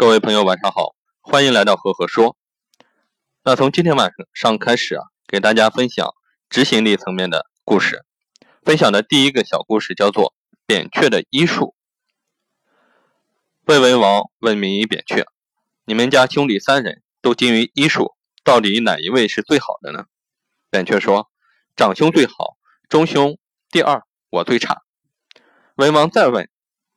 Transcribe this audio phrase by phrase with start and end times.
[0.00, 2.34] 各位朋友，晚上好，欢迎来到和和说。
[3.44, 6.14] 那从今天晚上开始啊，给大家分享
[6.48, 8.02] 执行力层面的故事。
[8.62, 10.32] 分享的第一个小故事叫做
[10.64, 11.74] 扁鹊的医术。
[13.66, 15.26] 魏文王问名医扁鹊
[15.84, 20.06] ：“你们家兄弟三人都精于医术，到底哪一位是最好的呢？”
[20.72, 21.30] 扁鹊说
[21.76, 22.56] ：“长兄最好，
[22.88, 23.36] 中兄
[23.68, 24.80] 第二，我最差。”
[25.76, 26.48] 文王再问：“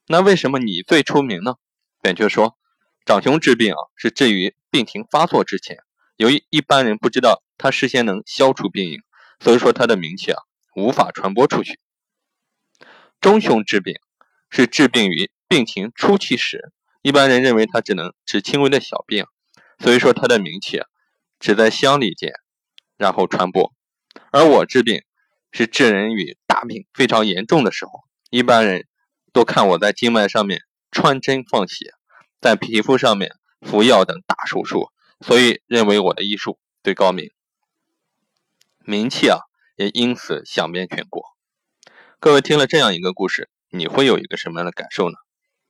[0.08, 1.56] 那为什么你最出名呢？”
[2.02, 2.58] 扁鹊说。
[3.06, 5.80] 长兄治病啊，是治于病情发作之前。
[6.16, 9.00] 由于一般人不知道他事先能消除病因，
[9.42, 10.40] 所以说他的名气啊
[10.76, 11.80] 无法传播出去。
[13.20, 13.96] 中兄治病
[14.50, 16.72] 是治病于病情初期时，
[17.02, 19.26] 一般人认为他只能治轻微的小病，
[19.80, 20.82] 所以说他的名气
[21.40, 22.32] 只在乡里间，
[22.98, 23.74] 然后传播。
[24.32, 25.02] 而我治病
[25.52, 27.92] 是治人于大病非常严重的时候，
[28.30, 28.88] 一般人
[29.34, 31.92] 都看我在经脉上面穿针放血。
[32.44, 37.32] 在皮肤上面服药等大手术，所以认为我的医术最高明，
[38.80, 39.38] 名气啊
[39.78, 41.24] 也因此响遍全国。
[42.20, 45.16] 各位听了这样一个故事，你会有一个什么样的感受呢？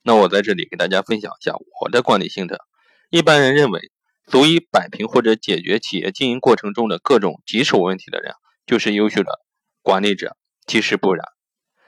[0.02, 2.66] 那我在这里给大家分享一下我的管理心得。
[3.12, 3.92] 一般人认为，
[4.26, 8.34] 足以摆平或者解决企业经营过程中的各种棘手问题的人，
[8.66, 9.40] 就是优秀的
[9.84, 10.36] 管理者。
[10.66, 11.24] 其实不然。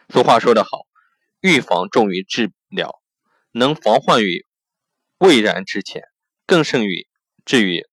[0.10, 0.86] 俗话说得好，
[1.42, 3.02] 预防重于治疗，
[3.52, 4.46] 能防患于。
[5.18, 6.04] 未然之前，
[6.46, 7.08] 更胜于
[7.46, 7.86] 至于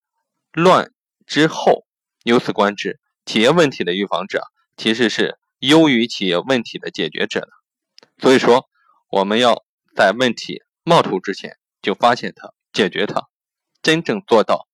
[0.53, 0.91] 乱
[1.27, 1.87] 之后。
[2.25, 4.45] 由此观之，企业问题的预防者
[4.77, 7.49] 其实是优于企业问题的解决者的。
[8.19, 8.69] 所以说，
[9.11, 9.65] 我们要
[9.97, 13.27] 在问题冒出之前就发现它、解决它，
[13.83, 14.69] 真正做到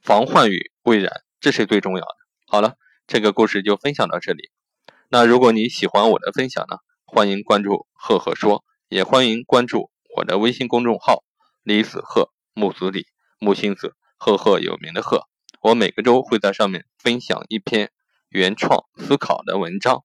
[0.00, 2.16] 防患于未然，这是最重要的。
[2.46, 2.76] 好了，
[3.08, 4.50] 这个故事就分享到这里。
[5.08, 11.24] 那如果你喜欢我的分享呢，欢迎关注“赫赫说”，也欢迎关注我的微信公众号。
[11.64, 13.06] 李子鹤，木子李，
[13.38, 15.28] 木心子，赫赫有名的赫。
[15.60, 17.92] 我每个周会在上面分享一篇
[18.30, 20.02] 原创思考的文章。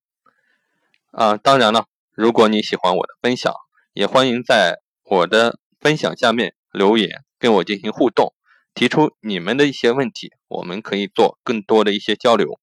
[1.10, 3.52] 啊，当然了，如果你喜欢我的分享，
[3.94, 8.36] 也欢迎在我的分享下面留言，跟我进行互动，
[8.76, 12.60] 提出你们的一些问题，我们可以做更多的一些交流。